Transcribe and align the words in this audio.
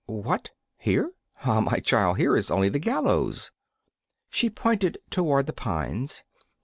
'What! 0.07 0.49
here? 0.79 1.11
Ah, 1.43 1.59
my 1.59 1.79
child, 1.79 2.17
here 2.17 2.35
is 2.35 2.49
only 2.49 2.69
the 2.69 2.79
gallows.' 2.79 3.51
She 4.31 4.49
pointed 4.49 4.97
toward 5.11 5.45
the 5.45 5.53
pines. 5.53 6.23